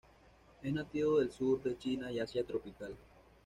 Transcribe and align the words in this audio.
Es 0.63 0.73
nativo 0.73 1.19
del 1.19 1.29
sur 1.31 1.61
de 1.61 1.77
China 1.77 2.11
y 2.11 2.19
Asia 2.19 2.43
tropical. 2.43 2.95